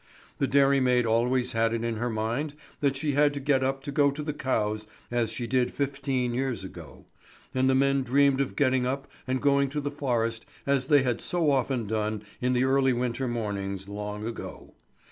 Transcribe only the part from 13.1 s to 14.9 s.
mornings long ago.